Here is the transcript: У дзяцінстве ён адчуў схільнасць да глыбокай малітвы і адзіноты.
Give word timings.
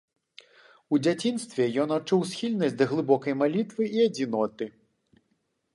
У 0.95 0.99
дзяцінстве 1.07 1.67
ён 1.83 1.93
адчуў 1.97 2.21
схільнасць 2.31 2.75
да 2.81 2.85
глыбокай 2.93 3.33
малітвы 3.45 3.83
і 3.99 4.07
адзіноты. 4.09 4.65